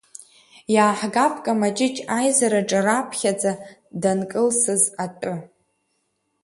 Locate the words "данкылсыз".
4.01-4.83